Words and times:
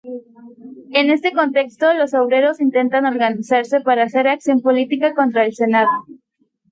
En 0.99 1.11
este 1.11 1.31
contexto, 1.31 1.93
los 1.93 2.15
obreros 2.15 2.59
intentan 2.59 3.05
organizarse 3.05 3.81
para 3.81 4.01
hacer 4.05 4.27
acción 4.27 4.59
política 4.59 5.13
contra 5.13 5.45
el 5.45 5.53
Senado. 5.53 5.89